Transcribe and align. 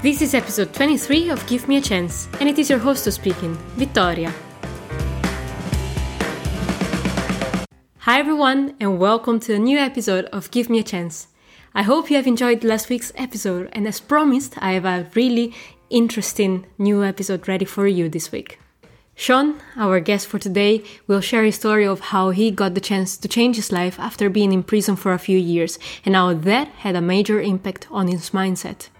This 0.00 0.22
is 0.22 0.32
episode 0.32 0.72
23 0.74 1.28
of 1.30 1.44
Give 1.48 1.66
Me 1.66 1.78
a 1.78 1.80
Chance, 1.80 2.28
and 2.38 2.48
it 2.48 2.56
is 2.56 2.70
your 2.70 2.78
host 2.78 3.10
speaking, 3.10 3.56
Vittoria. 3.74 4.32
Hi 7.98 8.20
everyone, 8.20 8.76
and 8.78 9.00
welcome 9.00 9.40
to 9.40 9.54
a 9.54 9.58
new 9.58 9.76
episode 9.76 10.26
of 10.26 10.52
Give 10.52 10.70
Me 10.70 10.78
a 10.78 10.84
Chance. 10.84 11.26
I 11.74 11.82
hope 11.82 12.10
you 12.10 12.16
have 12.16 12.28
enjoyed 12.28 12.62
last 12.62 12.88
week's 12.88 13.10
episode, 13.16 13.70
and 13.72 13.88
as 13.88 13.98
promised, 13.98 14.54
I 14.58 14.74
have 14.74 14.84
a 14.84 15.10
really 15.16 15.52
interesting 15.90 16.66
new 16.78 17.02
episode 17.02 17.48
ready 17.48 17.64
for 17.64 17.88
you 17.88 18.08
this 18.08 18.30
week. 18.30 18.60
Sean, 19.16 19.60
our 19.74 19.98
guest 19.98 20.28
for 20.28 20.38
today, 20.38 20.84
will 21.08 21.20
share 21.20 21.42
his 21.42 21.56
story 21.56 21.84
of 21.84 21.98
how 22.14 22.30
he 22.30 22.52
got 22.52 22.74
the 22.74 22.80
chance 22.80 23.16
to 23.16 23.26
change 23.26 23.56
his 23.56 23.72
life 23.72 23.98
after 23.98 24.30
being 24.30 24.52
in 24.52 24.62
prison 24.62 24.94
for 24.94 25.12
a 25.12 25.18
few 25.18 25.36
years 25.36 25.76
and 26.04 26.14
how 26.14 26.34
that 26.34 26.68
had 26.68 26.94
a 26.94 27.00
major 27.00 27.40
impact 27.40 27.88
on 27.90 28.06
his 28.06 28.30
mindset. 28.30 28.90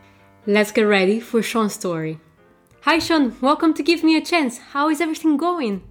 Let's 0.49 0.73
get 0.73 0.85
ready 0.85 1.21
for 1.21 1.43
Sean's 1.43 1.75
story. 1.75 2.19
Hi, 2.81 2.99
Sean. 3.01 3.37
Welcome 3.43 3.75
to 3.75 3.83
Give 3.83 4.03
Me 4.03 4.17
a 4.17 4.25
Chance. 4.25 4.57
How 4.57 4.89
is 4.89 4.99
everything 4.99 5.37
going? 5.37 5.83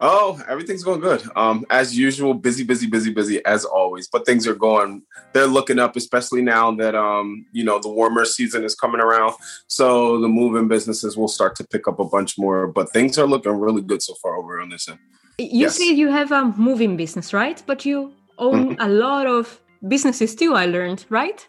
Oh, 0.00 0.42
everything's 0.48 0.82
going 0.82 1.00
good. 1.00 1.22
Um, 1.36 1.66
as 1.68 1.94
usual, 1.94 2.32
busy, 2.32 2.64
busy, 2.64 2.86
busy, 2.86 3.12
busy 3.12 3.44
as 3.44 3.66
always. 3.66 4.08
But 4.08 4.24
things 4.24 4.46
are 4.46 4.54
going. 4.54 5.02
They're 5.34 5.46
looking 5.46 5.78
up, 5.78 5.94
especially 5.94 6.40
now 6.40 6.74
that 6.76 6.94
um, 6.94 7.44
you 7.52 7.62
know, 7.62 7.78
the 7.80 7.90
warmer 7.90 8.24
season 8.24 8.64
is 8.64 8.74
coming 8.74 9.02
around. 9.02 9.34
So 9.66 10.18
the 10.22 10.28
moving 10.28 10.68
businesses 10.68 11.14
will 11.14 11.28
start 11.28 11.54
to 11.56 11.66
pick 11.66 11.86
up 11.86 12.00
a 12.00 12.04
bunch 12.06 12.38
more. 12.38 12.66
But 12.66 12.90
things 12.94 13.18
are 13.18 13.26
looking 13.26 13.52
really 13.52 13.82
good 13.82 14.00
so 14.00 14.14
far 14.22 14.38
over 14.38 14.58
on 14.58 14.70
this 14.70 14.88
end. 14.88 15.00
You 15.38 15.66
yes. 15.66 15.76
say 15.76 15.92
you 15.92 16.08
have 16.08 16.32
a 16.32 16.46
moving 16.56 16.96
business, 16.96 17.34
right? 17.34 17.62
But 17.66 17.84
you 17.84 18.14
own 18.38 18.70
mm-hmm. 18.70 18.80
a 18.80 18.88
lot 18.88 19.26
of 19.26 19.60
businesses 19.86 20.34
too. 20.34 20.54
I 20.54 20.64
learned, 20.64 21.04
right? 21.10 21.46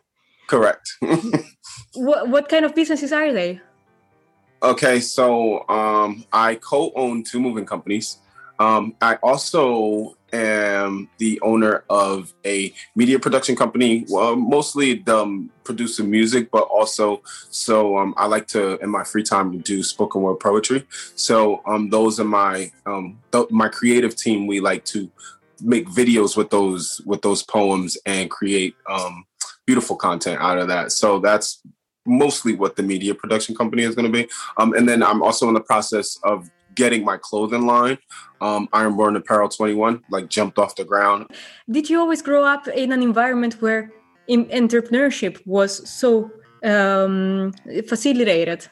Correct. 0.50 0.98
what 1.94 2.28
what 2.28 2.50
kind 2.50 2.66
of 2.66 2.74
businesses 2.74 3.14
are 3.14 3.32
they? 3.32 3.62
Okay, 4.62 5.00
so 5.00 5.68
um, 5.70 6.26
I 6.34 6.56
co-own 6.56 7.24
two 7.24 7.40
moving 7.40 7.66
companies. 7.66 8.18
Um, 8.60 8.96
I 9.00 9.16
also 9.24 10.18
am 10.34 11.08
the 11.18 11.40
owner 11.42 11.86
of 11.90 12.34
a 12.46 12.74
media 12.96 13.20
production 13.20 13.56
company, 13.56 14.06
well, 14.10 14.36
mostly 14.36 15.06
um, 15.08 15.50
producing 15.64 16.10
music, 16.10 16.52
but 16.52 16.64
also 16.64 17.22
so 17.52 17.98
um, 17.98 18.14
I 18.18 18.26
like 18.26 18.48
to 18.48 18.78
in 18.80 18.90
my 18.90 19.04
free 19.04 19.24
time 19.24 19.58
do 19.60 19.84
spoken 19.84 20.22
word 20.22 20.40
poetry. 20.40 20.86
So 21.16 21.62
um, 21.66 21.90
those 21.90 22.20
are 22.20 22.26
my 22.26 22.72
um, 22.88 23.20
th- 23.32 23.52
my 23.52 23.70
creative 23.70 24.16
team. 24.16 24.48
We 24.48 24.60
like 24.60 24.84
to 24.86 25.10
make 25.62 25.88
videos 25.88 26.36
with 26.36 26.50
those 26.50 27.02
with 27.06 27.22
those 27.22 27.44
poems 27.44 27.98
and 28.06 28.30
create 28.32 28.76
um, 28.90 29.26
beautiful 29.70 29.96
content 29.96 30.42
out 30.42 30.58
of 30.58 30.68
that. 30.68 30.92
So 30.92 31.20
that's 31.20 31.62
mostly 32.24 32.54
what 32.56 32.76
the 32.76 32.82
media 32.82 33.14
production 33.14 33.54
company 33.56 33.84
is 33.84 33.94
going 33.94 34.12
to 34.12 34.16
be. 34.20 34.28
Um, 34.58 34.74
and 34.74 34.90
then 34.90 35.04
I'm 35.04 35.22
also 35.22 35.48
in 35.48 35.54
the 35.54 35.66
process 35.72 36.18
of 36.24 36.50
getting 36.74 37.06
my 37.06 37.18
clothing 37.18 37.68
line, 37.68 38.00
um, 38.42 38.68
Ironborn 38.74 39.16
Apparel 39.16 39.48
21, 39.48 40.02
like 40.10 40.28
jumped 40.28 40.58
off 40.58 40.76
the 40.76 40.86
ground. 40.86 41.28
Did 41.70 41.88
you 41.88 42.00
always 42.00 42.24
grow 42.24 42.44
up 42.44 42.68
in 42.68 42.92
an 42.92 43.04
environment 43.04 43.62
where 43.62 43.94
in 44.28 44.46
entrepreneurship 44.46 45.36
was 45.46 45.88
so 45.88 46.32
um, 46.64 47.54
facilitated? 47.88 48.68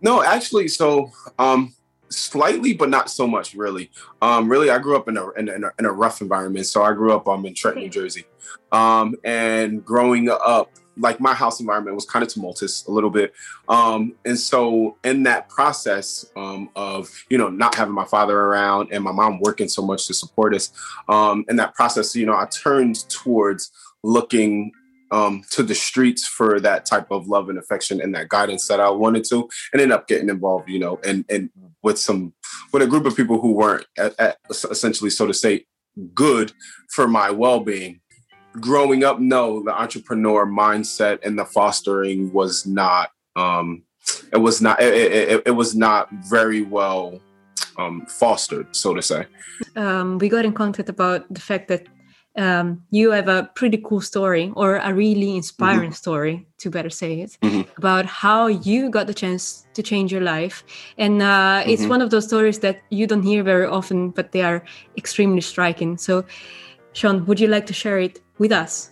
No, 0.00 0.22
actually, 0.22 0.68
so 0.68 1.10
um, 1.40 1.74
slightly, 2.12 2.74
but 2.74 2.88
not 2.88 3.10
so 3.10 3.26
much, 3.26 3.54
really. 3.54 3.90
Um, 4.20 4.48
really, 4.48 4.70
I 4.70 4.78
grew 4.78 4.96
up 4.96 5.08
in 5.08 5.16
a, 5.16 5.30
in 5.32 5.48
a, 5.48 5.70
in 5.78 5.84
a 5.86 5.92
rough 5.92 6.20
environment. 6.20 6.66
So 6.66 6.82
I 6.82 6.92
grew 6.92 7.12
up 7.12 7.26
um, 7.28 7.44
in 7.46 7.54
Trenton, 7.54 7.82
New 7.82 7.90
Jersey. 7.90 8.24
Um, 8.70 9.16
and 9.24 9.84
growing 9.84 10.28
up, 10.28 10.70
like 10.98 11.20
my 11.20 11.32
house 11.32 11.58
environment 11.58 11.94
was 11.94 12.04
kind 12.04 12.22
of 12.22 12.28
tumultuous 12.28 12.86
a 12.86 12.90
little 12.90 13.10
bit. 13.10 13.32
Um, 13.68 14.14
and 14.26 14.38
so 14.38 14.98
in 15.04 15.22
that 15.22 15.48
process 15.48 16.30
um, 16.36 16.68
of, 16.76 17.10
you 17.30 17.38
know, 17.38 17.48
not 17.48 17.74
having 17.74 17.94
my 17.94 18.04
father 18.04 18.38
around 18.38 18.92
and 18.92 19.02
my 19.02 19.12
mom 19.12 19.40
working 19.40 19.68
so 19.68 19.82
much 19.82 20.06
to 20.08 20.14
support 20.14 20.54
us, 20.54 20.70
um, 21.08 21.44
in 21.48 21.56
that 21.56 21.74
process, 21.74 22.14
you 22.14 22.26
know, 22.26 22.34
I 22.34 22.46
turned 22.46 23.08
towards 23.08 23.72
looking 24.02 24.72
um, 25.12 25.44
to 25.50 25.62
the 25.62 25.74
streets 25.74 26.26
for 26.26 26.58
that 26.60 26.86
type 26.86 27.10
of 27.10 27.28
love 27.28 27.48
and 27.48 27.58
affection 27.58 28.00
and 28.00 28.14
that 28.14 28.28
guidance 28.28 28.66
that 28.68 28.80
I 28.80 28.90
wanted 28.90 29.24
to, 29.30 29.48
and 29.72 29.80
end 29.80 29.92
up 29.92 30.08
getting 30.08 30.28
involved, 30.28 30.68
you 30.68 30.78
know, 30.78 30.98
and 31.04 31.24
and 31.28 31.50
with 31.82 31.98
some 31.98 32.32
with 32.72 32.82
a 32.82 32.86
group 32.86 33.06
of 33.06 33.16
people 33.16 33.40
who 33.40 33.52
weren't 33.52 33.86
at, 33.96 34.18
at 34.18 34.38
essentially, 34.50 35.10
so 35.10 35.26
to 35.26 35.34
say, 35.34 35.66
good 36.14 36.52
for 36.88 37.06
my 37.06 37.30
well 37.30 37.60
being 37.60 38.00
growing 38.60 39.04
up, 39.04 39.18
no, 39.20 39.62
the 39.62 39.72
entrepreneur 39.72 40.46
mindset 40.46 41.18
and 41.24 41.38
the 41.38 41.44
fostering 41.44 42.32
was 42.32 42.66
not. 42.66 43.10
Um, 43.36 43.82
it 44.32 44.38
was 44.38 44.60
not. 44.60 44.80
It, 44.82 44.94
it, 44.94 45.42
it 45.46 45.50
was 45.52 45.74
not 45.74 46.10
very 46.28 46.62
well 46.62 47.20
um, 47.78 48.06
fostered, 48.06 48.74
so 48.74 48.94
to 48.94 49.02
say. 49.02 49.26
Um, 49.76 50.18
we 50.18 50.28
got 50.28 50.44
in 50.44 50.52
contact 50.52 50.88
about 50.88 51.32
the 51.32 51.40
fact 51.40 51.68
that 51.68 51.86
um, 52.36 52.82
you 52.90 53.10
have 53.10 53.28
a 53.28 53.50
pretty 53.54 53.78
cool 53.78 54.00
story, 54.00 54.52
or 54.56 54.76
a 54.76 54.92
really 54.94 55.36
inspiring 55.36 55.90
mm-hmm. 55.90 56.04
story, 56.04 56.46
to 56.58 56.70
better 56.70 56.90
say 56.90 57.20
it, 57.20 57.36
mm-hmm. 57.42 57.70
about 57.76 58.06
how 58.06 58.46
you 58.46 58.88
got 58.88 59.06
the 59.06 59.14
chance 59.14 59.66
to 59.74 59.82
change 59.82 60.12
your 60.12 60.22
life. 60.22 60.64
And 60.96 61.20
uh, 61.22 61.26
mm-hmm. 61.60 61.70
it's 61.70 61.86
one 61.86 62.00
of 62.00 62.10
those 62.10 62.26
stories 62.26 62.60
that 62.60 62.80
you 62.90 63.06
don't 63.06 63.22
hear 63.22 63.42
very 63.42 63.66
often, 63.66 64.10
but 64.10 64.32
they 64.32 64.42
are 64.42 64.64
extremely 64.96 65.40
striking. 65.40 65.98
So, 65.98 66.24
Sean, 66.92 67.26
would 67.26 67.40
you 67.40 67.48
like 67.48 67.66
to 67.66 67.74
share 67.74 67.98
it 67.98 68.20
with 68.38 68.52
us? 68.52 68.90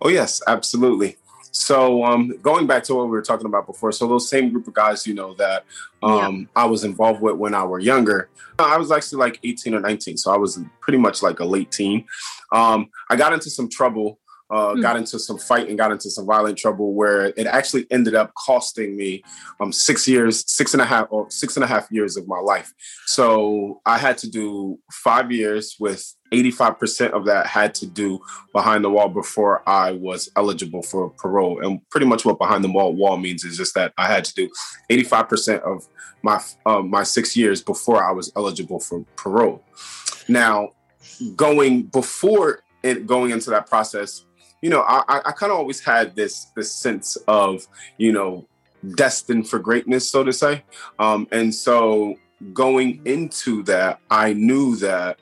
Oh, 0.00 0.08
yes, 0.08 0.40
absolutely. 0.46 1.16
So, 1.52 2.04
um, 2.04 2.36
going 2.42 2.66
back 2.66 2.84
to 2.84 2.94
what 2.94 3.06
we 3.06 3.10
were 3.10 3.22
talking 3.22 3.46
about 3.46 3.66
before, 3.66 3.90
so 3.92 4.06
those 4.06 4.28
same 4.28 4.50
group 4.50 4.68
of 4.68 4.74
guys, 4.74 5.06
you 5.06 5.14
know, 5.14 5.34
that 5.34 5.64
um, 6.02 6.48
yeah. 6.54 6.62
I 6.62 6.66
was 6.66 6.84
involved 6.84 7.20
with 7.20 7.36
when 7.36 7.54
I 7.54 7.64
were 7.64 7.80
younger, 7.80 8.28
I 8.58 8.76
was 8.76 8.92
actually 8.92 9.18
like 9.18 9.40
18 9.42 9.74
or 9.74 9.80
19. 9.80 10.16
So 10.16 10.32
I 10.32 10.36
was 10.36 10.60
pretty 10.80 10.98
much 10.98 11.22
like 11.22 11.40
a 11.40 11.44
late 11.44 11.70
teen. 11.70 12.04
Um, 12.52 12.90
I 13.08 13.16
got 13.16 13.32
into 13.32 13.50
some 13.50 13.68
trouble 13.68 14.18
uh, 14.50 14.74
mm. 14.74 14.82
got 14.82 14.96
into 14.96 15.18
some 15.18 15.38
fight 15.38 15.68
and 15.68 15.78
got 15.78 15.92
into 15.92 16.10
some 16.10 16.26
violent 16.26 16.58
trouble 16.58 16.94
where 16.94 17.26
it 17.36 17.46
actually 17.46 17.86
ended 17.90 18.14
up 18.14 18.32
costing 18.34 18.96
me 18.96 19.22
um, 19.60 19.72
six 19.72 20.08
years, 20.08 20.44
six 20.50 20.74
and 20.74 20.80
a 20.80 20.84
half 20.84 21.06
or 21.10 21.30
six 21.30 21.56
and 21.56 21.64
a 21.64 21.66
half 21.66 21.86
years 21.90 22.16
of 22.16 22.26
my 22.26 22.38
life. 22.38 22.72
So 23.06 23.80
I 23.86 23.98
had 23.98 24.18
to 24.18 24.30
do 24.30 24.78
five 24.92 25.30
years 25.30 25.76
with 25.78 26.14
85% 26.32 27.10
of 27.10 27.24
that 27.26 27.46
had 27.46 27.74
to 27.76 27.86
do 27.86 28.20
behind 28.52 28.84
the 28.84 28.90
wall 28.90 29.08
before 29.08 29.68
I 29.68 29.92
was 29.92 30.30
eligible 30.36 30.82
for 30.82 31.10
parole. 31.10 31.64
And 31.64 31.80
pretty 31.90 32.06
much 32.06 32.24
what 32.24 32.38
behind 32.38 32.62
the 32.62 32.70
wall 32.70 32.94
wall 32.94 33.16
means 33.16 33.44
is 33.44 33.56
just 33.56 33.74
that 33.74 33.92
I 33.98 34.06
had 34.06 34.24
to 34.26 34.34
do 34.34 34.50
85% 34.90 35.60
of 35.62 35.88
my 36.22 36.40
uh, 36.66 36.82
my 36.82 37.02
six 37.02 37.36
years 37.36 37.62
before 37.62 38.04
I 38.04 38.12
was 38.12 38.32
eligible 38.36 38.78
for 38.78 39.04
parole. 39.16 39.64
Now, 40.28 40.70
going 41.36 41.84
before 41.84 42.62
it 42.82 43.06
going 43.06 43.30
into 43.30 43.50
that 43.50 43.66
process, 43.66 44.24
you 44.62 44.70
know, 44.70 44.80
I, 44.82 45.20
I 45.24 45.32
kind 45.32 45.52
of 45.52 45.58
always 45.58 45.80
had 45.80 46.14
this 46.14 46.46
this 46.56 46.72
sense 46.72 47.16
of, 47.28 47.66
you 47.98 48.12
know, 48.12 48.46
destined 48.94 49.48
for 49.48 49.58
greatness, 49.58 50.10
so 50.10 50.24
to 50.24 50.32
say. 50.32 50.64
Um, 50.98 51.26
and 51.32 51.54
so 51.54 52.16
going 52.52 53.00
into 53.04 53.62
that, 53.64 54.00
I 54.10 54.32
knew 54.32 54.76
that 54.76 55.18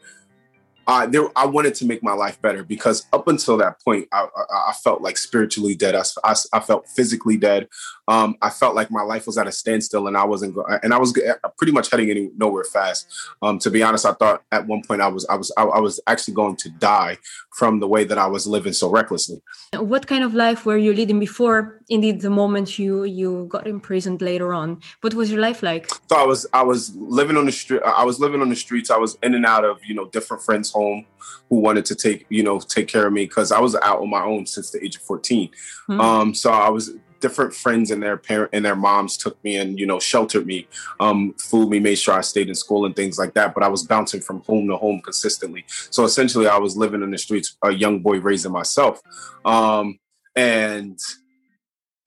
uh, 0.88 1.06
there, 1.06 1.28
I 1.36 1.44
wanted 1.44 1.74
to 1.76 1.84
make 1.84 2.02
my 2.02 2.14
life 2.14 2.40
better 2.40 2.64
because 2.64 3.06
up 3.12 3.28
until 3.28 3.58
that 3.58 3.78
point, 3.84 4.08
I, 4.10 4.26
I, 4.34 4.70
I 4.70 4.72
felt 4.72 5.02
like 5.02 5.18
spiritually 5.18 5.74
dead. 5.74 5.94
I, 5.94 6.02
I, 6.24 6.34
I 6.54 6.60
felt 6.60 6.88
physically 6.88 7.36
dead. 7.36 7.68
Um, 8.08 8.36
I 8.40 8.48
felt 8.48 8.74
like 8.74 8.90
my 8.90 9.02
life 9.02 9.26
was 9.26 9.36
at 9.36 9.46
a 9.46 9.52
standstill, 9.52 10.06
and 10.06 10.16
I 10.16 10.24
wasn't, 10.24 10.54
go- 10.54 10.66
and 10.82 10.94
I 10.94 10.98
was 10.98 11.12
pretty 11.58 11.72
much 11.72 11.90
heading 11.90 12.10
any, 12.10 12.30
nowhere 12.36 12.64
fast. 12.64 13.06
Um, 13.42 13.58
to 13.58 13.70
be 13.70 13.82
honest, 13.82 14.06
I 14.06 14.14
thought 14.14 14.42
at 14.50 14.66
one 14.66 14.82
point 14.82 15.02
I 15.02 15.08
was, 15.08 15.26
I 15.26 15.36
was, 15.36 15.52
I, 15.58 15.64
I 15.64 15.78
was 15.78 16.00
actually 16.06 16.34
going 16.34 16.56
to 16.56 16.70
die 16.70 17.18
from 17.52 17.80
the 17.80 17.86
way 17.86 18.04
that 18.04 18.16
I 18.16 18.26
was 18.26 18.46
living 18.46 18.72
so 18.72 18.90
recklessly. 18.90 19.42
What 19.74 20.06
kind 20.06 20.24
of 20.24 20.34
life 20.34 20.64
were 20.64 20.78
you 20.78 20.94
leading 20.94 21.20
before? 21.20 21.82
Indeed, 21.90 22.22
the 22.22 22.30
moment 22.30 22.78
you 22.78 23.04
you 23.04 23.46
got 23.50 23.66
imprisoned 23.66 24.22
later 24.22 24.54
on, 24.54 24.80
what 25.02 25.12
was 25.12 25.30
your 25.30 25.40
life 25.40 25.62
like? 25.62 25.88
So 26.08 26.16
I 26.16 26.24
was, 26.24 26.46
I 26.54 26.62
was 26.62 26.96
living 26.96 27.36
on 27.36 27.44
the 27.44 27.52
street. 27.52 27.82
I 27.84 28.04
was 28.04 28.18
living 28.18 28.40
on 28.40 28.48
the 28.48 28.56
streets. 28.56 28.90
I 28.90 28.96
was 28.96 29.18
in 29.22 29.34
and 29.34 29.44
out 29.44 29.64
of, 29.64 29.78
you 29.84 29.94
know, 29.94 30.06
different 30.08 30.42
friends' 30.42 30.72
home 30.72 31.04
who 31.48 31.56
wanted 31.56 31.84
to 31.86 31.94
take 31.94 32.26
you 32.28 32.42
know 32.42 32.58
take 32.60 32.88
care 32.88 33.06
of 33.06 33.12
me 33.12 33.24
because 33.24 33.52
I 33.52 33.60
was 33.60 33.74
out 33.76 34.00
on 34.00 34.10
my 34.10 34.22
own 34.22 34.46
since 34.46 34.70
the 34.70 34.82
age 34.82 34.96
of 34.96 35.02
14. 35.02 35.48
Mm-hmm. 35.48 36.00
Um, 36.00 36.34
so 36.34 36.50
I 36.52 36.68
was 36.68 36.92
different 37.20 37.54
friends 37.54 37.90
and 37.90 38.02
their 38.02 38.16
parent 38.16 38.50
and 38.52 38.64
their 38.64 38.76
moms 38.76 39.16
took 39.16 39.42
me 39.44 39.56
and 39.56 39.78
you 39.78 39.86
know 39.86 39.98
sheltered 39.98 40.46
me, 40.46 40.66
um, 41.00 41.34
food 41.34 41.68
me, 41.68 41.80
made 41.80 41.98
sure 41.98 42.14
I 42.14 42.20
stayed 42.20 42.48
in 42.48 42.54
school 42.54 42.86
and 42.86 42.94
things 42.94 43.18
like 43.18 43.34
that. 43.34 43.54
But 43.54 43.62
I 43.62 43.68
was 43.68 43.84
bouncing 43.84 44.20
from 44.20 44.40
home 44.42 44.68
to 44.68 44.76
home 44.76 45.00
consistently. 45.02 45.64
So 45.68 46.04
essentially, 46.04 46.46
I 46.46 46.58
was 46.58 46.76
living 46.76 47.02
in 47.02 47.10
the 47.10 47.18
streets, 47.18 47.56
a 47.62 47.70
young 47.70 48.00
boy 48.00 48.20
raising 48.20 48.52
myself, 48.52 49.00
um, 49.44 49.98
and. 50.36 50.98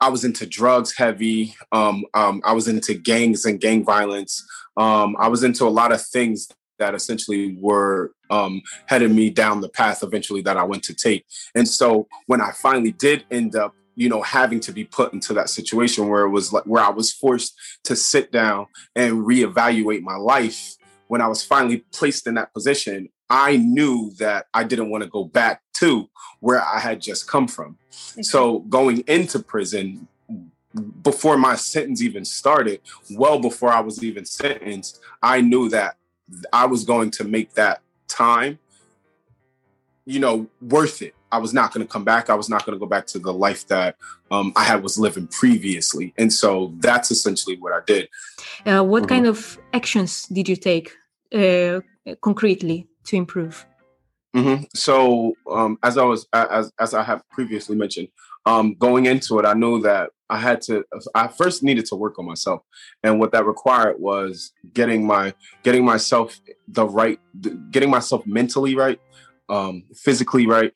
I 0.03 0.09
was 0.09 0.25
into 0.25 0.47
drugs 0.47 0.97
heavy. 0.97 1.53
Um, 1.71 2.05
um, 2.15 2.41
I 2.43 2.53
was 2.53 2.67
into 2.67 2.95
gangs 2.95 3.45
and 3.45 3.61
gang 3.61 3.85
violence. 3.85 4.43
Um, 4.75 5.15
I 5.19 5.27
was 5.27 5.43
into 5.43 5.65
a 5.65 5.69
lot 5.69 5.91
of 5.91 6.01
things 6.03 6.47
that 6.81 6.95
essentially 6.95 7.55
were 7.59 8.11
um, 8.31 8.61
heading 8.87 9.15
me 9.15 9.29
down 9.29 9.61
the 9.61 9.69
path 9.69 10.01
eventually 10.01 10.41
that 10.41 10.57
I 10.57 10.63
went 10.63 10.83
to 10.85 10.95
take. 10.95 11.25
And 11.53 11.67
so 11.67 12.07
when 12.25 12.41
I 12.41 12.51
finally 12.51 12.91
did 12.91 13.23
end 13.29 13.55
up 13.55 13.75
you 13.95 14.09
know 14.09 14.21
having 14.21 14.59
to 14.61 14.71
be 14.71 14.83
put 14.83 15.13
into 15.13 15.33
that 15.33 15.49
situation 15.49 16.07
where 16.07 16.23
it 16.23 16.29
was 16.29 16.53
like 16.53 16.63
where 16.63 16.83
I 16.83 16.89
was 16.89 17.11
forced 17.11 17.59
to 17.85 17.95
sit 17.95 18.31
down 18.31 18.67
and 18.95 19.25
reevaluate 19.25 20.01
my 20.01 20.15
life 20.15 20.75
when 21.07 21.21
I 21.21 21.27
was 21.27 21.43
finally 21.43 21.83
placed 21.91 22.27
in 22.27 22.35
that 22.35 22.53
position 22.53 23.09
I 23.29 23.55
knew 23.55 24.11
that 24.17 24.47
I 24.53 24.65
didn't 24.65 24.89
want 24.89 25.05
to 25.05 25.09
go 25.09 25.23
back 25.23 25.61
to 25.75 26.09
where 26.41 26.61
I 26.61 26.79
had 26.79 27.01
just 27.01 27.29
come 27.29 27.47
from. 27.47 27.77
So 28.21 28.59
going 28.59 29.05
into 29.07 29.39
prison 29.39 30.09
before 31.01 31.37
my 31.37 31.55
sentence 31.55 32.01
even 32.01 32.25
started, 32.25 32.81
well 33.11 33.39
before 33.39 33.69
I 33.69 33.79
was 33.79 34.03
even 34.03 34.25
sentenced, 34.25 34.99
I 35.23 35.39
knew 35.39 35.69
that 35.69 35.95
I 36.51 36.65
was 36.65 36.83
going 36.83 37.09
to 37.11 37.23
make 37.23 37.53
that 37.53 37.81
time 38.09 38.59
you 40.05 40.19
know 40.19 40.47
worth 40.61 41.01
it 41.01 41.15
i 41.31 41.37
was 41.37 41.53
not 41.53 41.73
going 41.73 41.85
to 41.85 41.91
come 41.91 42.03
back. 42.03 42.29
I 42.29 42.35
was 42.35 42.49
not 42.49 42.65
going 42.65 42.75
to 42.75 42.79
go 42.79 42.85
back 42.85 43.05
to 43.07 43.19
the 43.19 43.33
life 43.33 43.67
that 43.67 43.95
um, 44.29 44.53
i 44.55 44.63
had 44.63 44.83
was 44.83 44.97
living 44.97 45.27
previously. 45.27 46.13
And 46.17 46.31
so 46.31 46.73
that's 46.79 47.11
essentially 47.11 47.57
what 47.57 47.73
i 47.73 47.79
did. 47.85 48.09
Uh, 48.65 48.83
what 48.83 49.03
mm-hmm. 49.03 49.09
kind 49.09 49.27
of 49.27 49.57
actions 49.73 50.25
did 50.27 50.47
you 50.49 50.55
take 50.55 50.91
uh, 51.33 51.81
concretely 52.21 52.87
to 53.05 53.15
improve? 53.15 53.65
Mm-hmm. 54.33 54.63
so 54.73 55.33
um, 55.51 55.77
as 55.83 55.97
i 55.97 56.05
was 56.05 56.25
as, 56.31 56.71
as 56.79 56.93
i 56.93 57.03
have 57.03 57.21
previously 57.29 57.75
mentioned 57.75 58.07
um, 58.45 58.75
going 58.75 59.05
into 59.05 59.37
it 59.39 59.45
i 59.45 59.53
knew 59.53 59.81
that 59.81 60.11
i 60.29 60.37
had 60.37 60.61
to 60.61 60.85
i 61.13 61.27
first 61.27 61.63
needed 61.63 61.85
to 61.87 61.95
work 61.97 62.17
on 62.17 62.25
myself. 62.25 62.61
And 63.03 63.19
what 63.19 63.33
that 63.33 63.45
required 63.45 63.99
was 63.99 64.53
getting 64.73 65.05
my 65.05 65.33
getting 65.63 65.83
myself 65.83 66.39
the 66.69 66.85
right 66.87 67.19
getting 67.71 67.89
myself 67.89 68.25
mentally 68.25 68.73
right 68.73 69.01
um, 69.51 69.83
physically 69.93 70.47
right, 70.47 70.73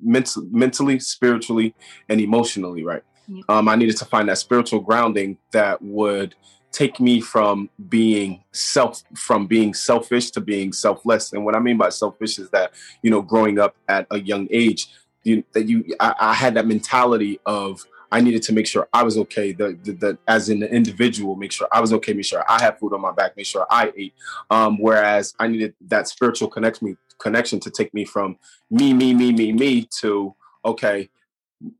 mental, 0.00 0.46
mentally, 0.50 0.98
spiritually, 1.00 1.74
and 2.08 2.20
emotionally 2.20 2.84
right. 2.84 3.02
Yeah. 3.26 3.42
Um, 3.48 3.68
I 3.68 3.76
needed 3.76 3.96
to 3.98 4.04
find 4.04 4.28
that 4.28 4.38
spiritual 4.38 4.80
grounding 4.80 5.38
that 5.52 5.80
would 5.82 6.34
take 6.72 7.00
me 7.00 7.20
from 7.20 7.68
being 7.88 8.42
self 8.52 9.02
from 9.14 9.46
being 9.46 9.74
selfish 9.74 10.30
to 10.32 10.40
being 10.40 10.72
selfless. 10.72 11.32
And 11.32 11.44
what 11.44 11.56
I 11.56 11.60
mean 11.60 11.76
by 11.76 11.88
selfish 11.88 12.38
is 12.38 12.50
that 12.50 12.72
you 13.02 13.10
know, 13.10 13.22
growing 13.22 13.58
up 13.58 13.76
at 13.88 14.06
a 14.10 14.20
young 14.20 14.48
age, 14.50 14.88
you, 15.24 15.44
that 15.52 15.68
you 15.68 15.84
I, 16.00 16.14
I 16.20 16.34
had 16.34 16.54
that 16.54 16.66
mentality 16.66 17.40
of 17.46 17.84
I 18.12 18.20
needed 18.20 18.42
to 18.44 18.52
make 18.52 18.66
sure 18.66 18.88
I 18.92 19.04
was 19.04 19.16
okay. 19.18 19.52
The, 19.52 19.78
the, 19.84 19.92
the, 19.92 20.18
as 20.26 20.48
an 20.48 20.64
individual, 20.64 21.36
make 21.36 21.52
sure 21.52 21.68
I 21.70 21.80
was 21.80 21.92
okay. 21.92 22.12
Make 22.12 22.24
sure 22.24 22.44
I 22.48 22.60
had 22.60 22.78
food 22.78 22.92
on 22.92 23.00
my 23.00 23.12
back. 23.12 23.36
Make 23.36 23.46
sure 23.46 23.66
I 23.70 23.92
ate. 23.96 24.14
Um, 24.50 24.78
whereas 24.80 25.34
I 25.38 25.46
needed 25.46 25.74
that 25.82 26.08
spiritual 26.08 26.48
connection 26.48 26.96
connection 27.20 27.60
to 27.60 27.70
take 27.70 27.92
me 27.94 28.04
from 28.04 28.36
me, 28.70 28.92
me, 28.92 29.14
me, 29.14 29.32
me, 29.32 29.52
me 29.52 29.88
to 30.00 30.34
okay, 30.64 31.08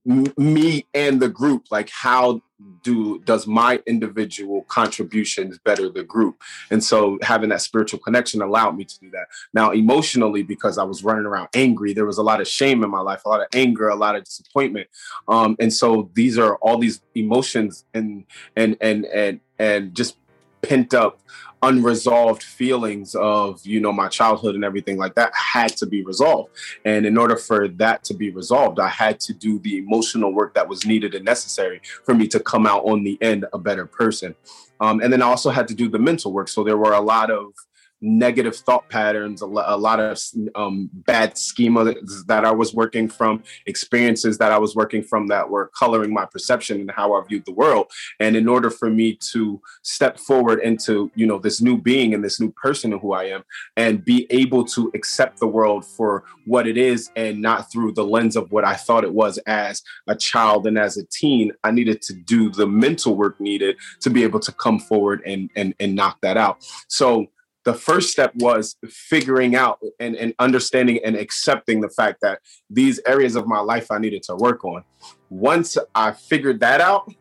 me 0.04 0.86
and 0.94 1.20
the 1.20 1.28
group. 1.28 1.66
Like 1.70 1.90
how 1.90 2.42
do 2.82 3.20
does 3.20 3.46
my 3.46 3.80
individual 3.86 4.62
contributions 4.68 5.58
better 5.58 5.88
the 5.88 6.02
group? 6.02 6.42
And 6.70 6.84
so 6.84 7.18
having 7.22 7.48
that 7.50 7.62
spiritual 7.62 8.00
connection 8.00 8.42
allowed 8.42 8.76
me 8.76 8.84
to 8.84 9.00
do 9.00 9.10
that. 9.10 9.28
Now 9.54 9.70
emotionally, 9.70 10.42
because 10.42 10.76
I 10.76 10.84
was 10.84 11.02
running 11.02 11.24
around 11.24 11.48
angry, 11.54 11.94
there 11.94 12.04
was 12.04 12.18
a 12.18 12.22
lot 12.22 12.40
of 12.40 12.48
shame 12.48 12.84
in 12.84 12.90
my 12.90 13.00
life, 13.00 13.22
a 13.24 13.28
lot 13.28 13.40
of 13.40 13.46
anger, 13.54 13.88
a 13.88 13.96
lot 13.96 14.16
of 14.16 14.24
disappointment. 14.24 14.88
Um, 15.28 15.56
and 15.58 15.72
so 15.72 16.10
these 16.14 16.38
are 16.38 16.56
all 16.56 16.78
these 16.78 17.00
emotions 17.14 17.84
and 17.94 18.24
and 18.56 18.76
and 18.80 19.06
and 19.06 19.40
and 19.58 19.94
just 19.94 20.16
pent 20.62 20.94
up 20.94 21.20
unresolved 21.62 22.42
feelings 22.42 23.14
of 23.14 23.64
you 23.66 23.80
know 23.80 23.92
my 23.92 24.08
childhood 24.08 24.54
and 24.54 24.64
everything 24.64 24.96
like 24.96 25.14
that 25.14 25.30
had 25.34 25.76
to 25.76 25.86
be 25.86 26.02
resolved. 26.02 26.50
And 26.84 27.04
in 27.04 27.18
order 27.18 27.36
for 27.36 27.68
that 27.68 28.02
to 28.04 28.14
be 28.14 28.30
resolved 28.30 28.80
i 28.80 28.88
had 28.88 29.20
to 29.20 29.34
do 29.34 29.58
the 29.58 29.78
emotional 29.78 30.32
work 30.32 30.54
that 30.54 30.68
was 30.68 30.86
needed 30.86 31.14
and 31.14 31.24
necessary 31.24 31.80
for 32.04 32.14
me 32.14 32.26
to 32.28 32.40
come 32.40 32.66
out 32.66 32.84
on 32.84 33.04
the 33.04 33.18
end 33.20 33.44
a 33.52 33.58
better 33.58 33.86
person. 33.86 34.34
Um, 34.80 35.00
and 35.00 35.12
then 35.12 35.22
i 35.22 35.26
also 35.26 35.50
had 35.50 35.68
to 35.68 35.74
do 35.74 35.88
the 35.88 35.98
mental 35.98 36.32
work. 36.32 36.48
So 36.48 36.64
there 36.64 36.78
were 36.78 36.92
a 36.92 37.00
lot 37.00 37.30
of 37.30 37.52
negative 38.00 38.56
thought 38.56 38.88
patterns, 38.88 39.42
a, 39.42 39.46
lot 39.46 40.00
of 40.00 40.18
um, 40.54 40.90
bad 40.92 41.36
schema 41.36 41.94
that 42.26 42.44
I 42.44 42.52
was 42.52 42.74
working 42.74 43.08
from, 43.08 43.42
experiences 43.66 44.38
that 44.38 44.52
I 44.52 44.58
was 44.58 44.74
working 44.74 45.02
from 45.02 45.26
that 45.28 45.48
were 45.48 45.70
coloring 45.78 46.12
my 46.12 46.24
perception 46.24 46.80
and 46.80 46.90
how 46.90 47.14
I 47.14 47.22
viewed 47.26 47.44
the 47.44 47.52
world. 47.52 47.90
And 48.18 48.36
in 48.36 48.48
order 48.48 48.70
for 48.70 48.90
me 48.90 49.18
to 49.32 49.60
step 49.82 50.18
forward 50.18 50.60
into, 50.60 51.10
you 51.14 51.26
know, 51.26 51.38
this 51.38 51.60
new 51.60 51.76
being 51.76 52.14
and 52.14 52.24
this 52.24 52.40
new 52.40 52.50
person 52.52 52.92
who 52.92 53.12
I 53.12 53.24
am 53.24 53.42
and 53.76 54.04
be 54.04 54.26
able 54.30 54.64
to 54.66 54.90
accept 54.94 55.38
the 55.38 55.46
world 55.46 55.84
for 55.84 56.24
what 56.46 56.66
it 56.66 56.76
is 56.76 57.10
and 57.16 57.40
not 57.40 57.70
through 57.70 57.92
the 57.92 58.04
lens 58.04 58.36
of 58.36 58.50
what 58.50 58.64
I 58.64 58.74
thought 58.74 59.04
it 59.04 59.12
was 59.12 59.38
as 59.46 59.82
a 60.06 60.16
child 60.16 60.66
and 60.66 60.78
as 60.78 60.96
a 60.96 61.04
teen, 61.06 61.52
I 61.64 61.70
needed 61.70 62.02
to 62.02 62.14
do 62.14 62.50
the 62.50 62.66
mental 62.66 63.16
work 63.16 63.40
needed 63.40 63.76
to 64.00 64.10
be 64.10 64.22
able 64.22 64.40
to 64.40 64.52
come 64.52 64.78
forward 64.78 65.22
and 65.26 65.50
and, 65.56 65.74
and 65.80 65.94
knock 65.94 66.20
that 66.22 66.36
out. 66.36 66.66
So 66.88 67.26
the 67.64 67.74
first 67.74 68.10
step 68.10 68.32
was 68.36 68.76
figuring 68.88 69.54
out 69.54 69.78
and, 69.98 70.16
and 70.16 70.34
understanding 70.38 70.98
and 71.04 71.16
accepting 71.16 71.80
the 71.80 71.90
fact 71.90 72.18
that 72.22 72.40
these 72.70 73.00
areas 73.06 73.36
of 73.36 73.46
my 73.46 73.60
life 73.60 73.90
I 73.90 73.98
needed 73.98 74.22
to 74.24 74.36
work 74.36 74.64
on. 74.64 74.82
Once 75.28 75.76
I 75.94 76.12
figured 76.12 76.60
that 76.60 76.80
out, 76.80 77.12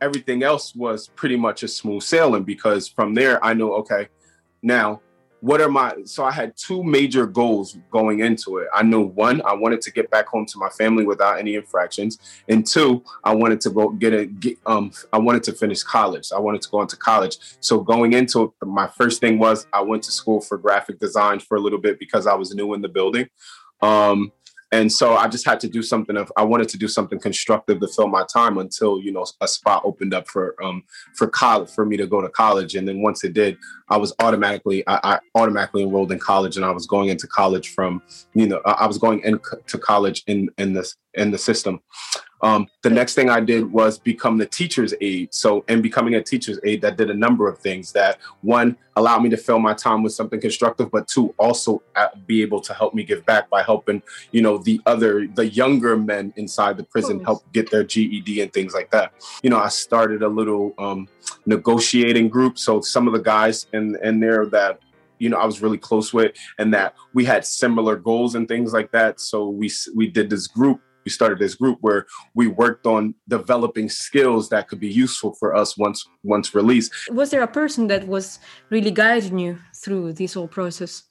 everything 0.00 0.42
else 0.42 0.74
was 0.74 1.08
pretty 1.08 1.36
much 1.36 1.62
a 1.62 1.68
smooth 1.68 2.02
sailing 2.02 2.44
because 2.44 2.88
from 2.88 3.14
there 3.14 3.42
I 3.44 3.54
knew, 3.54 3.72
okay, 3.74 4.08
now 4.62 5.00
what 5.40 5.60
are 5.60 5.68
my 5.68 5.94
so 6.04 6.24
i 6.24 6.30
had 6.30 6.54
two 6.56 6.82
major 6.84 7.26
goals 7.26 7.78
going 7.90 8.20
into 8.20 8.58
it. 8.58 8.68
I 8.74 8.82
knew 8.82 9.02
one 9.02 9.42
i 9.42 9.54
wanted 9.54 9.80
to 9.82 9.92
get 9.92 10.10
back 10.10 10.26
home 10.28 10.46
to 10.46 10.58
my 10.58 10.68
family 10.70 11.04
without 11.04 11.38
any 11.38 11.54
infractions 11.54 12.18
and 12.48 12.66
two 12.66 13.02
i 13.24 13.34
wanted 13.34 13.60
to 13.62 13.70
go 13.70 13.90
get 13.90 14.12
a 14.12 14.26
get, 14.26 14.58
um 14.66 14.92
i 15.12 15.18
wanted 15.18 15.42
to 15.44 15.52
finish 15.52 15.82
college. 15.82 16.30
I 16.34 16.38
wanted 16.38 16.62
to 16.62 16.68
go 16.68 16.82
into 16.82 16.96
college. 16.96 17.38
So 17.60 17.80
going 17.80 18.12
into 18.12 18.44
it 18.44 18.66
my 18.66 18.86
first 18.86 19.20
thing 19.20 19.38
was 19.38 19.66
i 19.72 19.80
went 19.80 20.02
to 20.04 20.12
school 20.12 20.40
for 20.40 20.58
graphic 20.58 20.98
design 20.98 21.40
for 21.40 21.56
a 21.56 21.60
little 21.60 21.80
bit 21.80 21.98
because 21.98 22.26
i 22.26 22.34
was 22.34 22.54
new 22.54 22.74
in 22.74 22.82
the 22.82 22.88
building. 22.88 23.28
Um 23.80 24.32
and 24.72 24.92
so 24.92 25.16
I 25.16 25.26
just 25.26 25.44
had 25.44 25.58
to 25.60 25.68
do 25.68 25.82
something 25.82 26.16
of 26.16 26.30
I 26.36 26.44
wanted 26.44 26.68
to 26.70 26.78
do 26.78 26.86
something 26.86 27.18
constructive 27.18 27.80
to 27.80 27.88
fill 27.88 28.06
my 28.06 28.24
time 28.32 28.58
until 28.58 29.00
you 29.00 29.10
know 29.10 29.26
a 29.40 29.48
spot 29.48 29.82
opened 29.84 30.14
up 30.14 30.28
for 30.28 30.54
um 30.62 30.84
for 31.14 31.26
college 31.26 31.70
for 31.70 31.84
me 31.84 31.96
to 31.96 32.06
go 32.06 32.20
to 32.20 32.28
college. 32.28 32.76
And 32.76 32.86
then 32.86 33.02
once 33.02 33.24
it 33.24 33.32
did 33.32 33.58
I 33.88 33.96
was 33.96 34.14
automatically 34.20 34.86
I, 34.86 35.00
I 35.02 35.18
automatically 35.34 35.82
enrolled 35.82 36.12
in 36.12 36.18
college 36.20 36.56
and 36.56 36.64
I 36.64 36.70
was 36.70 36.86
going 36.86 37.08
into 37.08 37.26
college 37.26 37.74
from 37.74 38.02
you 38.34 38.46
know 38.46 38.60
I 38.64 38.86
was 38.86 38.98
going 38.98 39.20
into 39.20 39.78
college 39.78 40.22
in 40.26 40.50
in 40.58 40.72
this 40.72 40.96
in 41.14 41.32
the 41.32 41.38
system 41.38 41.80
um, 42.42 42.68
the 42.82 42.90
next 42.90 43.14
thing 43.14 43.28
I 43.28 43.40
did 43.40 43.70
was 43.70 43.98
become 43.98 44.38
the 44.38 44.46
teacher's 44.46 44.94
aide. 45.00 45.34
So, 45.34 45.64
in 45.68 45.82
becoming 45.82 46.14
a 46.14 46.22
teacher's 46.22 46.58
aide, 46.64 46.80
that 46.82 46.96
did 46.96 47.10
a 47.10 47.14
number 47.14 47.48
of 47.48 47.58
things. 47.58 47.92
That 47.92 48.18
one 48.42 48.76
allowed 48.96 49.22
me 49.22 49.30
to 49.30 49.36
fill 49.36 49.58
my 49.58 49.74
time 49.74 50.02
with 50.02 50.12
something 50.12 50.40
constructive, 50.40 50.90
but 50.90 51.06
two 51.08 51.34
also 51.38 51.82
uh, 51.96 52.08
be 52.26 52.42
able 52.42 52.60
to 52.62 52.74
help 52.74 52.94
me 52.94 53.02
give 53.02 53.24
back 53.26 53.48
by 53.50 53.62
helping, 53.62 54.02
you 54.30 54.42
know, 54.42 54.58
the 54.58 54.80
other, 54.86 55.26
the 55.26 55.48
younger 55.48 55.96
men 55.96 56.32
inside 56.36 56.76
the 56.76 56.84
prison 56.84 57.22
help 57.22 57.50
get 57.52 57.70
their 57.70 57.84
GED 57.84 58.40
and 58.40 58.52
things 58.52 58.74
like 58.74 58.90
that. 58.90 59.12
You 59.42 59.50
know, 59.50 59.58
I 59.58 59.68
started 59.68 60.22
a 60.22 60.28
little 60.28 60.74
um, 60.78 61.08
negotiating 61.46 62.28
group. 62.28 62.58
So 62.58 62.80
some 62.80 63.06
of 63.06 63.12
the 63.12 63.20
guys 63.20 63.66
in 63.72 63.96
in 64.02 64.20
there 64.20 64.46
that 64.46 64.80
you 65.18 65.28
know 65.28 65.36
I 65.36 65.44
was 65.44 65.60
really 65.60 65.78
close 65.78 66.12
with, 66.12 66.32
and 66.58 66.72
that 66.74 66.94
we 67.12 67.24
had 67.24 67.44
similar 67.44 67.96
goals 67.96 68.34
and 68.34 68.48
things 68.48 68.72
like 68.72 68.90
that. 68.92 69.20
So 69.20 69.48
we 69.48 69.70
we 69.94 70.08
did 70.08 70.30
this 70.30 70.46
group 70.46 70.80
we 71.10 71.12
started 71.12 71.40
this 71.40 71.56
group 71.56 71.78
where 71.80 72.06
we 72.34 72.46
worked 72.46 72.86
on 72.86 73.14
developing 73.26 73.88
skills 73.88 74.48
that 74.50 74.68
could 74.68 74.78
be 74.78 74.92
useful 75.04 75.34
for 75.40 75.56
us 75.56 75.76
once 75.76 76.06
once 76.22 76.54
released. 76.54 76.92
Was 77.10 77.30
there 77.30 77.42
a 77.42 77.52
person 77.60 77.88
that 77.88 78.06
was 78.06 78.38
really 78.70 78.92
guiding 78.92 79.38
you 79.38 79.58
through 79.82 80.12
this 80.12 80.34
whole 80.34 80.48
process? 80.48 81.02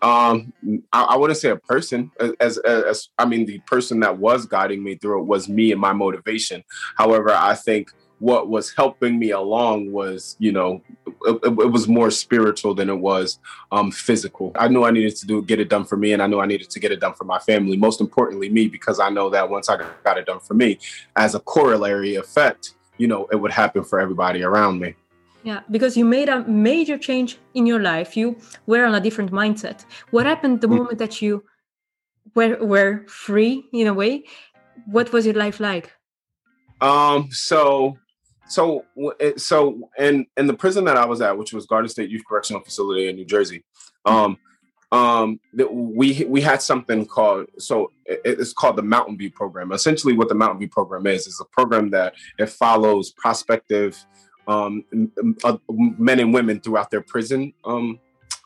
Um, 0.00 0.52
I, 0.92 1.02
I 1.12 1.16
wouldn't 1.16 1.40
say 1.40 1.50
a 1.50 1.56
person. 1.56 2.10
As, 2.20 2.32
as, 2.38 2.58
as 2.92 3.08
I 3.18 3.24
mean, 3.26 3.44
the 3.44 3.58
person 3.66 3.98
that 4.00 4.16
was 4.16 4.46
guiding 4.46 4.84
me 4.84 4.94
through 4.94 5.22
it 5.22 5.26
was 5.26 5.48
me 5.48 5.72
and 5.72 5.80
my 5.80 5.92
motivation. 5.92 6.62
However, 6.96 7.30
I 7.32 7.54
think 7.56 7.90
what 8.18 8.48
was 8.48 8.72
helping 8.72 9.18
me 9.18 9.30
along 9.30 9.92
was, 9.92 10.36
you 10.38 10.52
know, 10.52 10.82
it, 11.26 11.38
it, 11.44 11.72
was 11.72 11.88
more 11.88 12.10
spiritual 12.10 12.74
than 12.74 12.88
it 12.88 12.98
was 12.98 13.38
um, 13.72 13.90
physical. 13.90 14.52
I 14.54 14.68
knew 14.68 14.84
I 14.84 14.90
needed 14.90 15.16
to 15.16 15.26
do 15.26 15.42
get 15.42 15.60
it 15.60 15.68
done 15.68 15.84
for 15.84 15.96
me, 15.96 16.12
and 16.12 16.22
I 16.22 16.26
knew 16.26 16.40
I 16.40 16.46
needed 16.46 16.70
to 16.70 16.80
get 16.80 16.92
it 16.92 17.00
done 17.00 17.14
for 17.14 17.24
my 17.24 17.38
family. 17.38 17.76
Most 17.76 18.00
importantly, 18.00 18.48
me, 18.48 18.68
because 18.68 19.00
I 19.00 19.10
know 19.10 19.30
that 19.30 19.48
once 19.48 19.68
I 19.68 19.84
got 20.04 20.18
it 20.18 20.26
done 20.26 20.40
for 20.40 20.54
me, 20.54 20.78
as 21.16 21.34
a 21.34 21.40
corollary 21.40 22.14
effect, 22.16 22.74
you 22.98 23.08
know, 23.08 23.26
it 23.32 23.36
would 23.36 23.52
happen 23.52 23.84
for 23.84 24.00
everybody 24.00 24.42
around 24.42 24.80
me. 24.80 24.94
Yeah, 25.42 25.60
because 25.70 25.96
you 25.96 26.06
made 26.06 26.30
a 26.30 26.42
major 26.48 26.96
change 26.96 27.38
in 27.52 27.66
your 27.66 27.80
life. 27.80 28.16
You 28.16 28.38
were 28.66 28.84
on 28.84 28.94
a 28.94 29.00
different 29.00 29.30
mindset. 29.30 29.84
What 30.10 30.24
happened 30.24 30.60
the 30.60 30.68
mm. 30.68 30.78
moment 30.78 30.98
that 30.98 31.20
you 31.20 31.44
were 32.34 32.56
were 32.64 33.04
free 33.06 33.66
in 33.72 33.86
a 33.86 33.94
way? 33.94 34.24
What 34.86 35.12
was 35.12 35.26
your 35.26 35.34
life 35.34 35.60
like? 35.60 35.92
Um, 36.80 37.28
so 37.30 37.98
so, 38.46 38.84
so 39.36 39.90
in 39.98 40.26
in 40.36 40.46
the 40.46 40.54
prison 40.54 40.84
that 40.84 40.96
I 40.96 41.06
was 41.06 41.20
at, 41.20 41.36
which 41.36 41.52
was 41.52 41.66
Garden 41.66 41.88
State 41.88 42.10
Youth 42.10 42.22
Correctional 42.28 42.62
Facility 42.62 43.08
in 43.08 43.16
New 43.16 43.24
Jersey, 43.24 43.64
um, 44.04 44.38
um, 44.92 45.40
we 45.70 46.24
we 46.24 46.40
had 46.40 46.62
something 46.62 47.06
called 47.06 47.46
so 47.58 47.90
it's 48.06 48.52
called 48.52 48.76
the 48.76 48.82
Mountainview 48.82 49.32
program. 49.34 49.72
Essentially, 49.72 50.12
what 50.12 50.28
the 50.28 50.34
Mountainview 50.34 50.70
program 50.70 51.06
is 51.06 51.26
is 51.26 51.40
a 51.40 51.44
program 51.46 51.90
that 51.90 52.14
it 52.38 52.50
follows 52.50 53.12
prospective 53.12 54.04
um, 54.46 54.84
uh, 55.42 55.56
men 55.70 56.20
and 56.20 56.34
women 56.34 56.60
throughout 56.60 56.90
their 56.90 57.00
prison 57.00 57.52
um, 57.64 57.98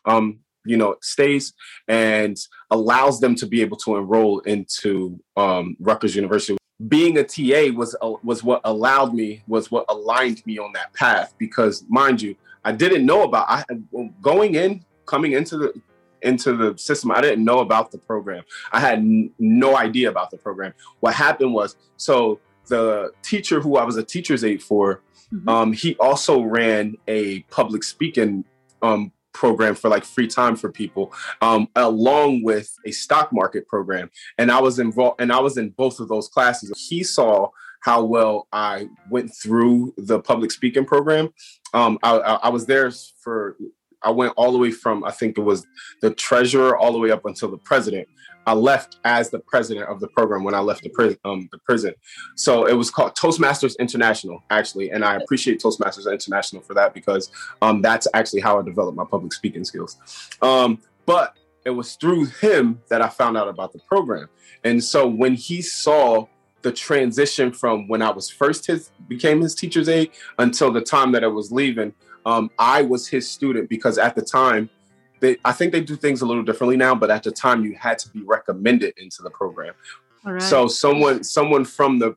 um, 0.06 0.38
you 0.64 0.76
know 0.76 0.96
stays 1.02 1.54
and 1.88 2.36
allows 2.70 3.20
them 3.20 3.34
to 3.34 3.46
be 3.46 3.60
able 3.60 3.76
to 3.78 3.96
enroll 3.96 4.38
into 4.40 5.18
um, 5.36 5.76
Rutgers 5.80 6.14
University. 6.14 6.57
Being 6.86 7.18
a 7.18 7.24
TA 7.24 7.74
was 7.76 7.96
uh, 8.00 8.12
was 8.22 8.44
what 8.44 8.60
allowed 8.64 9.12
me 9.12 9.42
was 9.48 9.70
what 9.70 9.84
aligned 9.88 10.46
me 10.46 10.58
on 10.58 10.72
that 10.74 10.92
path 10.94 11.34
because 11.38 11.84
mind 11.88 12.22
you, 12.22 12.36
I 12.64 12.72
didn't 12.72 13.04
know 13.04 13.24
about 13.24 13.46
I 13.48 13.64
going 14.20 14.54
in 14.54 14.84
coming 15.06 15.32
into 15.32 15.58
the 15.58 15.72
into 16.22 16.56
the 16.56 16.78
system. 16.78 17.10
I 17.10 17.20
didn't 17.20 17.44
know 17.44 17.60
about 17.60 17.90
the 17.90 17.98
program. 17.98 18.44
I 18.72 18.80
had 18.80 18.98
n- 18.98 19.30
no 19.38 19.76
idea 19.76 20.08
about 20.08 20.30
the 20.30 20.36
program. 20.36 20.74
What 21.00 21.14
happened 21.14 21.52
was 21.52 21.76
so 21.96 22.40
the 22.66 23.12
teacher 23.22 23.60
who 23.60 23.76
I 23.76 23.84
was 23.84 23.96
a 23.96 24.02
teacher's 24.02 24.44
aide 24.44 24.62
for, 24.62 25.00
mm-hmm. 25.32 25.48
um, 25.48 25.72
he 25.72 25.96
also 25.96 26.42
ran 26.42 26.96
a 27.08 27.40
public 27.44 27.82
speaking 27.82 28.44
um, 28.82 29.12
program 29.38 29.76
for 29.76 29.88
like 29.88 30.04
free 30.04 30.26
time 30.26 30.56
for 30.56 30.70
people, 30.70 31.12
um, 31.40 31.68
along 31.76 32.42
with 32.42 32.74
a 32.84 32.90
stock 32.90 33.32
market 33.32 33.68
program. 33.68 34.10
And 34.36 34.50
I 34.50 34.60
was 34.60 34.80
involved, 34.80 35.20
and 35.20 35.32
I 35.32 35.38
was 35.38 35.56
in 35.56 35.70
both 35.70 36.00
of 36.00 36.08
those 36.08 36.28
classes. 36.28 36.72
He 36.88 37.04
saw 37.04 37.50
how 37.80 38.02
well 38.02 38.48
I 38.52 38.88
went 39.08 39.32
through 39.32 39.94
the 39.96 40.18
public 40.18 40.50
speaking 40.50 40.84
program. 40.84 41.28
Um, 41.72 41.98
I, 42.02 42.16
I, 42.16 42.48
was 42.48 42.66
there 42.66 42.90
for 43.22 43.56
I 44.02 44.10
went 44.10 44.32
all 44.36 44.50
the 44.50 44.58
way 44.58 44.72
from 44.72 45.04
I 45.04 45.12
think 45.12 45.38
it 45.38 45.42
was 45.42 45.64
the 46.02 46.12
treasurer 46.12 46.76
all 46.76 46.92
the 46.92 46.98
way 46.98 47.12
up 47.12 47.24
until 47.24 47.48
the 47.48 47.58
president. 47.58 48.08
I 48.48 48.54
left 48.54 48.96
as 49.04 49.28
the 49.28 49.40
president 49.40 49.90
of 49.90 50.00
the 50.00 50.08
program 50.08 50.42
when 50.42 50.54
I 50.54 50.60
left 50.60 50.82
the 50.82 50.88
prison. 50.88 51.18
Um, 51.26 51.50
the 51.52 51.58
prison. 51.58 51.92
So 52.34 52.64
it 52.64 52.72
was 52.72 52.90
called 52.90 53.14
Toastmasters 53.14 53.76
International, 53.78 54.42
actually, 54.48 54.90
and 54.90 55.04
I 55.04 55.16
appreciate 55.16 55.60
Toastmasters 55.60 56.10
International 56.10 56.62
for 56.62 56.72
that 56.72 56.94
because 56.94 57.30
um, 57.60 57.82
that's 57.82 58.08
actually 58.14 58.40
how 58.40 58.58
I 58.58 58.62
developed 58.62 58.96
my 58.96 59.04
public 59.04 59.34
speaking 59.34 59.64
skills. 59.64 59.98
Um, 60.40 60.80
but 61.04 61.36
it 61.66 61.70
was 61.70 61.96
through 61.96 62.24
him 62.24 62.80
that 62.88 63.02
I 63.02 63.10
found 63.10 63.36
out 63.36 63.48
about 63.48 63.74
the 63.74 63.80
program, 63.80 64.30
and 64.64 64.82
so 64.82 65.06
when 65.06 65.34
he 65.34 65.60
saw 65.60 66.26
the 66.62 66.72
transition 66.72 67.52
from 67.52 67.86
when 67.86 68.00
I 68.00 68.10
was 68.10 68.30
first 68.30 68.66
his 68.66 68.90
became 69.08 69.42
his 69.42 69.54
teacher's 69.54 69.90
aide 69.90 70.10
until 70.38 70.72
the 70.72 70.80
time 70.80 71.12
that 71.12 71.22
I 71.22 71.26
was 71.26 71.52
leaving, 71.52 71.92
um, 72.24 72.50
I 72.58 72.80
was 72.80 73.06
his 73.08 73.30
student 73.30 73.68
because 73.68 73.98
at 73.98 74.14
the 74.14 74.22
time, 74.22 74.70
they, 75.20 75.36
I 75.44 75.52
think 75.52 75.72
they 75.72 75.80
do 75.80 75.96
things 75.96 76.20
a 76.22 76.26
little 76.26 76.42
differently 76.42 76.76
now, 76.76 76.94
but 76.94 77.10
at 77.10 77.22
the 77.22 77.30
time 77.30 77.64
you 77.64 77.74
had 77.74 77.98
to 78.00 78.08
be 78.10 78.22
recommended 78.22 78.94
into 78.98 79.22
the 79.22 79.30
program. 79.30 79.74
So 80.40 80.68
someone 80.68 81.24
someone 81.24 81.64
from 81.64 81.98
the 81.98 82.14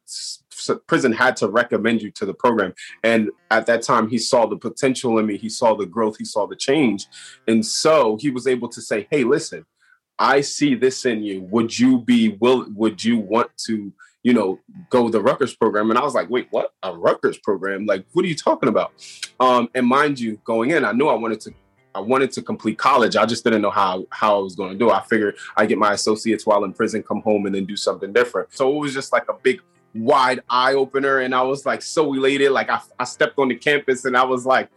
prison 0.88 1.12
had 1.14 1.36
to 1.38 1.48
recommend 1.48 2.02
you 2.02 2.12
to 2.12 2.26
the 2.26 2.34
program, 2.34 2.74
and 3.04 3.30
at 3.52 3.66
that 3.68 3.84
time 3.84 4.10
he 4.10 4.18
saw 4.18 4.46
the 4.48 4.58
potential 4.58 5.18
in 5.20 5.28
me, 5.28 5.38
he 5.38 5.50
saw 5.50 5.76
the 5.76 5.86
growth, 5.86 6.18
he 6.18 6.26
saw 6.26 6.46
the 6.46 6.56
change, 6.56 7.08
and 7.48 7.66
so 7.66 8.18
he 8.20 8.30
was 8.30 8.48
able 8.48 8.68
to 8.70 8.82
say, 8.82 9.08
"Hey, 9.12 9.24
listen, 9.24 9.66
I 10.20 10.42
see 10.42 10.76
this 10.76 11.06
in 11.06 11.24
you. 11.24 11.44
Would 11.44 11.78
you 11.78 12.00
be 12.00 12.38
will? 12.42 12.66
Would 12.76 13.04
you 13.04 13.18
want 13.18 13.52
to?" 13.68 13.94
you 14.24 14.34
know, 14.34 14.60
go 14.92 15.10
the 15.10 15.20
Rutgers 15.20 15.56
program. 15.56 15.90
And 15.90 15.98
I 15.98 16.04
was 16.04 16.14
like, 16.14 16.30
wait, 16.30 16.48
what? 16.52 16.74
A 16.84 16.96
Rutgers 16.96 17.40
program? 17.40 17.88
Like, 17.88 18.06
what 18.14 18.24
are 18.24 18.28
you 18.28 18.36
talking 18.36 18.70
about? 18.70 18.94
Um, 19.40 19.68
and 19.74 19.88
mind 19.88 20.20
you, 20.20 20.40
going 20.44 20.70
in, 20.70 20.86
I 20.86 20.92
knew 20.92 21.08
I 21.08 21.16
wanted 21.16 21.40
to 21.42 21.54
I 21.94 22.00
wanted 22.00 22.32
to 22.34 22.42
complete 22.42 22.78
college. 22.78 23.16
I 23.16 23.26
just 23.26 23.44
didn't 23.44 23.62
know 23.62 23.72
how 23.72 24.06
how 24.10 24.38
I 24.38 24.40
was 24.40 24.56
going 24.56 24.72
to 24.72 24.78
do 24.78 24.90
it. 24.90 24.94
I 24.94 25.02
figured 25.02 25.38
I 25.58 25.66
get 25.66 25.78
my 25.78 25.94
associates 25.94 26.46
while 26.46 26.64
in 26.64 26.74
prison, 26.74 27.04
come 27.04 27.22
home, 27.22 27.46
and 27.46 27.54
then 27.54 27.66
do 27.66 27.76
something 27.76 28.14
different. 28.14 28.54
So 28.54 28.76
it 28.76 28.80
was 28.80 28.94
just 28.94 29.12
like 29.12 29.28
a 29.30 29.34
big, 29.34 29.62
wide 29.94 30.42
eye 30.50 30.74
opener, 30.74 31.20
and 31.20 31.36
I 31.36 31.42
was 31.42 31.66
like 31.66 31.82
so 31.82 32.14
elated. 32.14 32.52
Like 32.52 32.70
I, 32.70 32.80
I 33.00 33.04
stepped 33.04 33.38
on 33.38 33.50
the 33.50 33.56
campus, 33.56 34.06
and 34.06 34.16
I 34.16 34.24
was 34.24 34.46
like, 34.46 34.70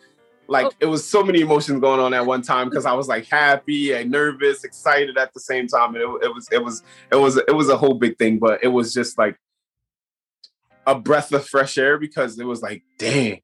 like 0.49 0.67
oh. 0.67 0.73
it 0.81 0.87
was 0.87 1.07
so 1.07 1.23
many 1.23 1.41
emotions 1.41 1.81
going 1.81 2.01
on 2.01 2.15
at 2.15 2.27
one 2.27 2.43
time 2.43 2.69
because 2.69 2.87
I 2.87 2.93
was 2.93 3.07
like 3.09 3.27
happy 3.27 3.93
and 3.93 4.11
nervous, 4.11 4.65
excited 4.65 5.17
at 5.17 5.33
the 5.35 5.41
same 5.41 5.69
time, 5.69 5.95
and 5.95 6.03
it, 6.03 6.25
it 6.25 6.35
was 6.35 6.49
it 6.51 6.63
was 6.63 6.83
it 7.13 7.17
was 7.17 7.37
it 7.37 7.55
was 7.55 7.69
a 7.69 7.77
whole 7.77 7.95
big 7.95 8.19
thing. 8.19 8.39
But 8.39 8.63
it 8.65 8.69
was 8.69 8.93
just 8.93 9.19
like 9.19 9.39
a 10.87 10.95
breath 10.95 11.33
of 11.33 11.47
fresh 11.47 11.79
air 11.79 11.97
because 11.97 12.39
it 12.39 12.45
was 12.45 12.61
like, 12.61 12.83
dang, 12.99 13.41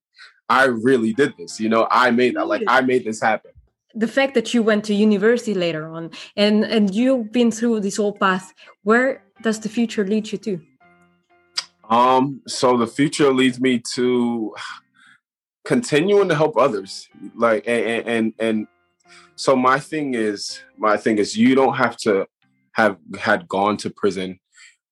I 0.49 0.65
really 0.65 1.13
did 1.13 1.35
this. 1.39 1.61
You 1.61 1.69
know, 1.69 1.87
I 1.91 2.11
made 2.11 2.35
that. 2.35 2.47
Like 2.47 2.63
I 2.67 2.81
made 2.81 3.05
this 3.05 3.23
happen. 3.23 3.53
The 3.95 4.09
fact 4.09 4.35
that 4.35 4.55
you 4.55 4.63
went 4.63 4.85
to 4.85 4.95
university 4.95 5.55
later 5.55 5.89
on 5.89 6.11
and 6.37 6.65
and 6.65 6.95
you've 6.95 7.33
been 7.33 7.51
through 7.51 7.81
this 7.81 7.97
whole 7.97 8.13
path, 8.13 8.53
where 8.83 9.25
does 9.43 9.61
the 9.61 9.69
future 9.69 10.07
lead 10.07 10.31
you 10.31 10.39
to? 10.39 10.61
Um, 11.89 12.41
so 12.47 12.77
the 12.77 12.87
future 12.87 13.33
leads 13.33 13.61
me 13.61 13.83
to 13.95 14.55
continuing 15.65 16.29
to 16.29 16.35
help 16.35 16.57
others. 16.57 17.09
Like 17.35 17.65
and 17.67 18.07
and 18.07 18.35
and 18.39 18.67
so 19.35 19.57
my 19.57 19.81
thing 19.81 20.15
is 20.15 20.63
my 20.79 20.97
thing 20.97 21.19
is 21.19 21.37
you 21.37 21.55
don't 21.55 21.75
have 21.75 21.97
to 21.99 22.27
have 22.73 22.97
had 23.19 23.49
gone 23.49 23.77
to 23.79 23.91
prison 23.91 24.39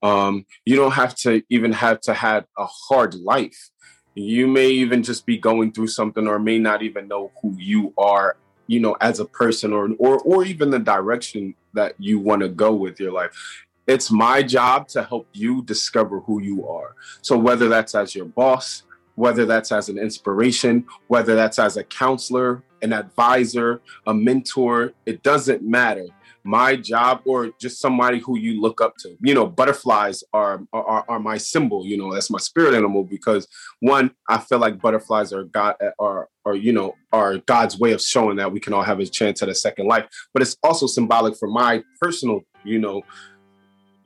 um, 0.03 0.47
you 0.65 0.77
don't 0.77 0.93
have 0.93 1.15
to 1.17 1.43
even 1.51 1.73
have 1.73 2.01
to 2.03 2.15
had 2.15 2.45
a 2.57 2.67
hard 2.67 3.15
life. 3.15 3.71
You 4.15 4.47
may 4.47 4.69
even 4.69 5.03
just 5.03 5.27
be 5.27 5.39
going 5.39 5.73
through 5.73 5.89
something 5.89 6.27
or 6.27 6.39
may 6.39 6.59
not 6.59 6.83
even 6.83 7.09
know 7.09 7.33
who 7.41 7.55
you 7.57 7.95
are, 7.97 8.37
you 8.69 8.79
know, 8.79 8.97
as 9.01 9.19
a 9.19 9.25
person 9.25 9.73
or 9.73 9.91
or 9.99 10.21
or 10.21 10.45
even 10.45 10.71
the 10.71 10.79
direction 10.79 11.55
that 11.75 11.95
you 11.99 12.21
want 12.21 12.43
to 12.43 12.49
go 12.49 12.73
with 12.73 13.01
your 13.01 13.11
life. 13.11 13.65
It's 13.89 14.11
my 14.11 14.43
job 14.43 14.87
to 14.89 15.03
help 15.03 15.27
you 15.33 15.63
discover 15.63 16.21
who 16.21 16.43
you 16.43 16.69
are. 16.69 16.95
So 17.23 17.39
whether 17.39 17.69
that's 17.69 17.95
as 17.95 18.15
your 18.15 18.27
boss, 18.27 18.83
whether 19.15 19.47
that's 19.47 19.73
as 19.73 19.89
an 19.89 19.99
inspiration, 19.99 20.85
whether 21.07 21.35
that's 21.35 21.59
as 21.59 21.79
a 21.79 21.85
counselor, 21.85 22.63
an 22.83 22.93
advisor, 22.93 23.81
a 24.07 24.13
mentor, 24.13 24.93
it 25.07 25.23
doesn't 25.23 25.63
matter 25.63 26.07
my 26.45 26.77
job 26.77 27.21
or 27.25 27.51
just 27.61 27.81
somebody 27.81 28.19
who 28.19 28.39
you 28.39 28.61
look 28.61 28.81
up 28.81 28.95
to. 29.01 29.17
You 29.21 29.35
know, 29.35 29.47
butterflies 29.47 30.23
are 30.33 30.61
are, 30.73 31.05
are 31.09 31.21
my 31.21 31.37
symbol. 31.37 31.87
You 31.87 31.97
know, 31.97 32.13
that's 32.13 32.31
my 32.31 32.39
spirit 32.39 32.75
animal 32.75 33.05
because 33.05 33.47
one, 33.81 34.13
I 34.29 34.39
feel 34.39 34.59
like 34.59 34.81
butterflies 34.81 35.33
are 35.33 35.45
God 35.45 35.77
are 35.99 36.29
are 36.45 36.57
you 36.57 36.73
know 36.73 36.95
are 37.13 37.39
God's 37.39 37.79
way 37.79 37.93
of 37.93 38.01
showing 38.01 38.37
that 38.37 38.53
we 38.53 38.61
can 38.61 38.73
all 38.73 38.83
have 38.83 39.01
a 39.01 39.07
chance 39.07 39.43
at 39.43 39.49
a 39.49 39.55
second 39.55 39.87
life. 39.87 40.07
But 40.33 40.43
it's 40.43 40.57
also 40.63 40.87
symbolic 40.87 41.37
for 41.37 41.49
my 41.49 41.83
personal, 42.01 42.43
you 42.65 42.79
know, 42.79 43.03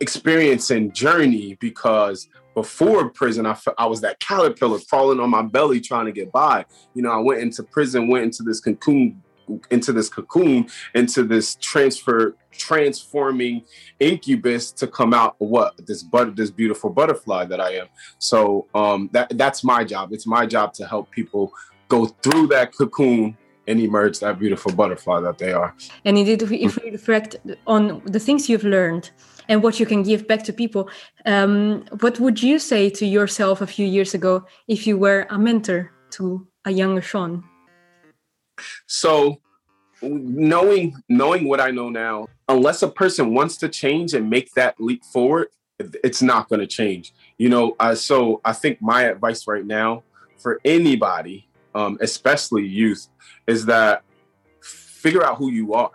experience 0.01 0.71
and 0.71 0.95
journey 0.95 1.57
because 1.61 2.29
before 2.55 3.09
prison, 3.11 3.47
I, 3.47 3.57
I 3.79 3.87
was 3.87 4.01
that 4.03 4.21
caterpillar 4.21 4.79
crawling 4.89 5.21
on 5.21 5.31
my 5.31 5.43
belly 5.43 5.81
trying 5.81 6.07
to 6.07 6.12
get 6.12 6.31
by. 6.33 6.65
You 6.95 7.03
know, 7.03 7.11
I 7.11 7.19
went 7.19 7.41
into 7.41 7.62
prison, 7.62 8.09
went 8.09 8.25
into 8.25 8.43
this 8.43 8.61
cocoon 8.61 9.23
into 9.71 9.92
this 9.92 10.09
cocoon, 10.09 10.66
into 10.94 11.25
this 11.25 11.56
transfer 11.56 12.37
transforming 12.52 13.64
incubus 13.99 14.73
to 14.73 14.87
come 14.87 15.14
out 15.14 15.35
what 15.38 15.75
this 15.87 16.02
but 16.02 16.37
this 16.37 16.50
beautiful 16.50 16.90
butterfly 16.90 17.44
that 17.47 17.61
I 17.61 17.71
am. 17.76 17.88
So 18.18 18.66
um, 18.75 19.09
that 19.12 19.37
that's 19.38 19.64
my 19.64 19.85
job. 19.85 20.12
It's 20.12 20.26
my 20.26 20.47
job 20.47 20.73
to 20.75 20.87
help 20.87 21.11
people 21.11 21.52
go 21.88 22.06
through 22.06 22.49
that 22.49 22.75
cocoon 22.75 23.37
and 23.68 23.80
emerge 23.80 24.18
that 24.21 24.38
beautiful 24.38 24.73
butterfly 24.73 25.21
that 25.21 25.38
they 25.38 25.52
are. 25.52 25.75
And 26.04 26.18
indeed, 26.18 26.42
if 26.42 26.82
we 26.82 26.90
reflect 26.90 27.37
on 27.66 28.02
the 28.04 28.18
things 28.18 28.49
you've 28.49 28.64
learned 28.64 29.11
and 29.49 29.62
what 29.62 29.78
you 29.78 29.87
can 29.87 30.02
give 30.02 30.26
back 30.26 30.42
to 30.44 30.52
people, 30.52 30.90
um, 31.26 31.85
what 32.00 32.18
would 32.18 32.42
you 32.42 32.59
say 32.59 32.90
to 32.90 33.06
yourself 33.06 33.61
a 33.61 33.66
few 33.66 33.87
years 33.87 34.14
ago 34.14 34.44
if 34.66 34.87
you 34.87 34.99
were 34.99 35.26
a 35.30 35.38
mentor 35.38 35.92
to 36.11 36.47
a 36.64 36.71
younger 36.71 37.02
Sean? 37.02 37.44
So 38.87 39.40
knowing 40.02 40.97
knowing 41.09 41.49
what 41.49 41.61
I 41.61 41.71
know 41.71 41.88
now, 41.88 42.28
unless 42.49 42.82
a 42.82 42.88
person 42.88 43.35
wants 43.35 43.56
to 43.59 43.68
change 43.68 44.14
and 44.14 44.28
make 44.28 44.52
that 44.54 44.80
leap 44.80 45.04
forward, 45.04 45.49
it's 45.78 46.23
not 46.23 46.49
going 46.49 46.61
to 46.61 46.66
change. 46.66 47.14
You 47.38 47.49
know, 47.49 47.76
uh, 47.80 47.94
so 47.94 48.40
I 48.44 48.52
think 48.52 48.80
my 48.80 49.04
advice 49.04 49.47
right 49.47 49.64
now 49.64 50.02
for 50.38 50.61
anybody, 50.64 51.49
um, 51.75 51.99
especially 52.00 52.66
youth, 52.66 53.09
is 53.47 53.66
that 53.66 54.02
figure 54.62 55.25
out 55.25 55.37
who 55.38 55.50
you 55.50 55.75
are. 55.75 55.92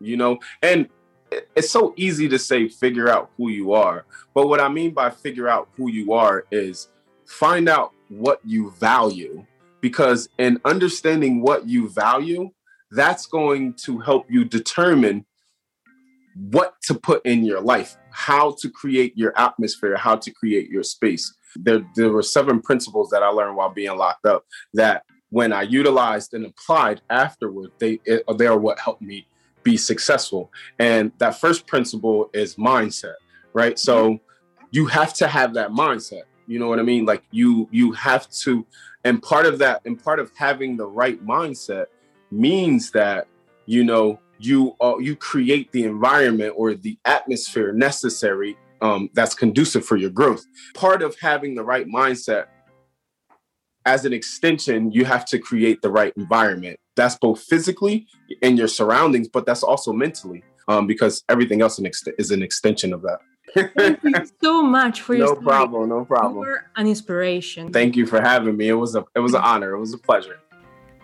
You 0.00 0.16
know, 0.16 0.38
and 0.62 0.88
it's 1.56 1.70
so 1.70 1.94
easy 1.96 2.28
to 2.28 2.38
say 2.38 2.68
figure 2.68 3.08
out 3.08 3.30
who 3.36 3.48
you 3.50 3.72
are, 3.72 4.04
but 4.34 4.48
what 4.48 4.60
I 4.60 4.68
mean 4.68 4.92
by 4.92 5.10
figure 5.10 5.48
out 5.48 5.68
who 5.76 5.90
you 5.90 6.12
are 6.12 6.44
is 6.50 6.88
find 7.24 7.68
out 7.68 7.92
what 8.08 8.40
you 8.44 8.70
value 8.78 9.44
because 9.80 10.28
in 10.38 10.60
understanding 10.64 11.42
what 11.42 11.68
you 11.68 11.88
value, 11.88 12.50
that's 12.90 13.26
going 13.26 13.74
to 13.74 13.98
help 13.98 14.26
you 14.30 14.44
determine 14.44 15.24
what 16.50 16.74
to 16.82 16.94
put 16.94 17.24
in 17.24 17.44
your 17.44 17.60
life, 17.60 17.96
how 18.10 18.54
to 18.60 18.70
create 18.70 19.16
your 19.16 19.38
atmosphere, 19.38 19.96
how 19.96 20.16
to 20.16 20.30
create 20.30 20.68
your 20.68 20.82
space. 20.82 21.34
There, 21.56 21.86
there 21.94 22.10
were 22.10 22.22
seven 22.22 22.60
principles 22.60 23.10
that 23.10 23.22
I 23.22 23.28
learned 23.28 23.56
while 23.56 23.70
being 23.70 23.96
locked 23.96 24.26
up 24.26 24.44
that 24.74 25.02
when 25.30 25.52
I 25.52 25.62
utilized 25.62 26.34
and 26.34 26.46
applied 26.46 27.00
afterward, 27.10 27.70
they 27.78 28.00
it, 28.04 28.22
they 28.36 28.46
are 28.46 28.58
what 28.58 28.78
helped 28.78 29.02
me 29.02 29.26
be 29.62 29.76
successful. 29.76 30.52
And 30.78 31.10
that 31.18 31.40
first 31.40 31.66
principle 31.66 32.30
is 32.32 32.54
mindset, 32.56 33.14
right? 33.52 33.78
So 33.78 34.20
you 34.70 34.86
have 34.86 35.12
to 35.14 35.26
have 35.26 35.54
that 35.54 35.70
mindset. 35.70 36.22
You 36.46 36.60
know 36.60 36.68
what 36.68 36.78
I 36.78 36.82
mean? 36.82 37.04
Like 37.04 37.24
you 37.32 37.68
you 37.72 37.92
have 37.92 38.30
to 38.42 38.64
and 39.06 39.22
part 39.22 39.46
of 39.46 39.60
that 39.60 39.80
and 39.84 40.02
part 40.02 40.18
of 40.18 40.32
having 40.34 40.76
the 40.76 40.86
right 40.86 41.24
mindset 41.24 41.86
means 42.32 42.90
that 42.90 43.28
you 43.64 43.84
know 43.84 44.18
you 44.40 44.74
uh, 44.80 44.98
you 44.98 45.14
create 45.14 45.70
the 45.70 45.84
environment 45.84 46.52
or 46.56 46.74
the 46.74 46.98
atmosphere 47.04 47.72
necessary 47.72 48.56
um, 48.80 49.08
that's 49.14 49.34
conducive 49.34 49.84
for 49.84 49.96
your 49.96 50.10
growth. 50.10 50.44
Part 50.74 51.02
of 51.02 51.16
having 51.20 51.54
the 51.54 51.62
right 51.62 51.86
mindset 51.86 52.46
as 53.84 54.04
an 54.04 54.12
extension, 54.12 54.90
you 54.90 55.04
have 55.04 55.24
to 55.26 55.38
create 55.38 55.80
the 55.82 55.90
right 55.90 56.12
environment. 56.16 56.78
That's 56.96 57.16
both 57.16 57.40
physically 57.40 58.08
in 58.42 58.56
your 58.56 58.66
surroundings, 58.66 59.28
but 59.28 59.46
that's 59.46 59.62
also 59.62 59.92
mentally, 59.92 60.42
um, 60.66 60.88
because 60.88 61.22
everything 61.28 61.62
else 61.62 61.80
is 62.18 62.30
an 62.32 62.42
extension 62.42 62.92
of 62.92 63.02
that. 63.02 63.20
Thank 63.54 64.02
you 64.02 64.14
so 64.42 64.62
much 64.62 65.00
for 65.00 65.14
your 65.14 65.34
no 65.34 65.40
problem, 65.40 65.88
no 65.88 66.04
problem. 66.04 66.44
You're 66.44 66.70
an 66.76 66.86
inspiration. 66.86 67.72
Thank 67.72 67.96
you 67.96 68.06
for 68.06 68.20
having 68.20 68.56
me. 68.56 68.68
It 68.68 68.74
was 68.74 68.94
a 68.94 69.04
it 69.14 69.20
was 69.20 69.34
an 69.34 69.42
honor. 69.42 69.72
It 69.72 69.80
was 69.80 69.94
a 69.94 69.98
pleasure. 69.98 70.38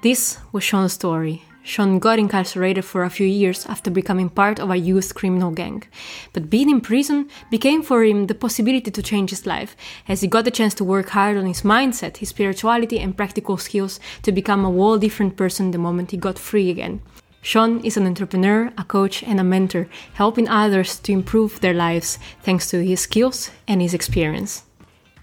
This 0.03 0.39
was 0.53 0.65
Sean's 0.65 0.93
story. 0.93 1.45
Sean 1.65 2.01
got 2.01 2.19
incarcerated 2.19 2.85
for 2.85 3.05
a 3.05 3.11
few 3.11 3.27
years 3.27 3.67
after 3.67 3.89
becoming 3.89 4.29
part 4.29 4.59
of 4.59 4.71
a 4.71 4.77
youth 4.77 5.15
criminal 5.15 5.53
gang. 5.53 5.85
But 6.33 6.51
being 6.51 6.69
in 6.69 6.81
prison 6.81 7.29
became 7.51 7.83
for 7.83 8.03
him 8.03 8.27
the 8.27 8.35
possibility 8.35 8.91
to 8.91 9.03
change 9.03 9.31
his 9.31 9.47
life, 9.47 9.77
as 10.09 10.23
he 10.23 10.27
got 10.27 10.45
the 10.45 10.51
chance 10.51 10.75
to 10.75 10.85
work 10.85 11.11
hard 11.11 11.37
on 11.37 11.47
his 11.47 11.63
mindset, 11.63 12.17
his 12.17 12.31
spirituality, 12.31 12.99
and 12.99 13.17
practical 13.17 13.57
skills 13.57 14.01
to 14.23 14.33
become 14.33 14.65
a 14.65 14.73
whole 14.73 14.99
different 14.99 15.37
person 15.37 15.71
the 15.71 15.79
moment 15.79 16.11
he 16.11 16.17
got 16.17 16.37
free 16.37 16.69
again. 16.69 17.01
Sean 17.45 17.81
is 17.85 17.97
an 17.97 18.07
entrepreneur, 18.07 18.73
a 18.79 18.85
coach, 18.85 19.23
and 19.25 19.41
a 19.41 19.45
mentor, 19.45 19.89
helping 20.15 20.49
others 20.49 21.01
to 21.01 21.13
improve 21.13 21.61
their 21.61 21.75
lives 21.75 22.19
thanks 22.41 22.71
to 22.71 22.85
his 22.85 23.01
skills 23.01 23.51
and 23.67 23.83
his 23.83 23.93
experience. 23.93 24.63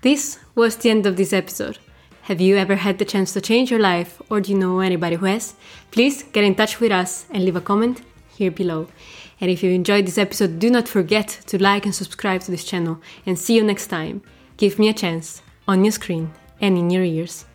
This 0.02 0.38
was 0.54 0.76
the 0.76 0.90
end 0.90 1.06
of 1.06 1.16
this 1.16 1.32
episode. 1.32 1.80
Have 2.24 2.42
you 2.42 2.58
ever 2.58 2.76
had 2.76 3.00
the 3.00 3.06
chance 3.06 3.32
to 3.34 3.42
change 3.42 3.72
your 3.72 3.80
life, 3.80 4.22
or 4.30 4.42
do 4.42 4.52
you 4.52 4.58
know 4.58 4.82
anybody 4.82 5.16
who 5.16 5.26
has? 5.28 5.56
Please 5.92 6.24
get 6.24 6.44
in 6.44 6.56
touch 6.56 6.82
with 6.82 6.92
us 6.92 7.26
and 7.32 7.44
leave 7.46 7.56
a 7.56 7.62
comment 7.62 8.02
here 8.36 8.52
below. 8.52 8.90
And 9.40 9.50
if 9.50 9.64
you 9.64 9.72
enjoyed 9.72 10.06
this 10.06 10.18
episode, 10.18 10.60
do 10.60 10.70
not 10.70 10.90
forget 10.90 11.28
to 11.48 11.58
like 11.58 11.86
and 11.86 11.96
subscribe 11.96 12.42
to 12.42 12.52
this 12.52 12.66
channel. 12.66 13.02
And 13.26 13.40
see 13.40 13.56
you 13.56 13.64
next 13.64 13.88
time. 13.88 14.22
Give 14.58 14.78
me 14.78 14.90
a 14.90 14.94
chance 14.94 15.42
on 15.70 15.86
your 15.86 15.94
screen 15.94 16.34
and 16.60 16.78
in 16.78 16.90
your 16.90 17.04
ears. 17.04 17.46